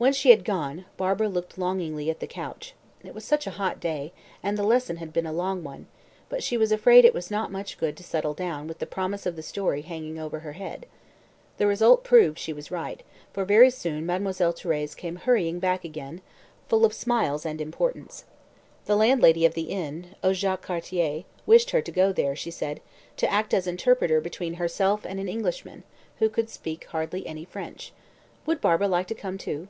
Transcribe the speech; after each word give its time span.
When 0.00 0.14
she 0.14 0.30
had 0.30 0.46
gone, 0.46 0.86
Barbara 0.96 1.28
looked 1.28 1.58
longingly 1.58 2.08
at 2.08 2.20
the 2.20 2.26
couch. 2.26 2.72
It 3.04 3.12
was 3.12 3.22
such 3.22 3.46
a 3.46 3.50
hot 3.50 3.80
day, 3.80 4.14
and 4.42 4.56
the 4.56 4.62
lesson 4.62 4.96
had 4.96 5.12
been 5.12 5.26
a 5.26 5.30
long 5.32 5.62
one; 5.62 5.88
but 6.30 6.42
she 6.42 6.56
was 6.56 6.72
afraid 6.72 7.04
it 7.04 7.12
was 7.12 7.30
not 7.30 7.52
much 7.52 7.76
good 7.76 7.98
to 7.98 8.02
settle 8.02 8.32
down 8.32 8.66
with 8.66 8.78
the 8.78 8.86
promise 8.86 9.26
of 9.26 9.36
the 9.36 9.42
story 9.42 9.82
hanging 9.82 10.18
over 10.18 10.38
her 10.38 10.54
head. 10.54 10.86
The 11.58 11.66
result 11.66 12.02
proved 12.02 12.38
she 12.38 12.54
was 12.54 12.70
right, 12.70 13.02
for 13.34 13.44
very 13.44 13.68
soon 13.68 14.06
Mademoiselle 14.06 14.54
Thérèse 14.54 14.96
came 14.96 15.16
hurrying 15.16 15.58
back 15.58 15.84
again, 15.84 16.22
full 16.66 16.86
of 16.86 16.94
smiles 16.94 17.44
and 17.44 17.60
importance. 17.60 18.24
The 18.86 18.96
landlady 18.96 19.44
of 19.44 19.52
the 19.52 19.68
inn, 19.68 20.14
Au 20.24 20.32
Jacques 20.32 20.62
Cartier, 20.62 21.24
wished 21.44 21.72
her 21.72 21.82
to 21.82 21.92
go 21.92 22.10
there, 22.10 22.34
she 22.34 22.50
said, 22.50 22.80
to 23.18 23.30
act 23.30 23.52
as 23.52 23.66
interpreter 23.66 24.18
between 24.22 24.54
herself 24.54 25.04
and 25.04 25.20
an 25.20 25.28
Englishman, 25.28 25.82
who 26.20 26.30
could 26.30 26.48
speak 26.48 26.84
hardly 26.84 27.26
any 27.26 27.44
French. 27.44 27.92
Would 28.46 28.62
Barbara 28.62 28.88
like 28.88 29.06
to 29.08 29.14
come 29.14 29.36
too? 29.36 29.68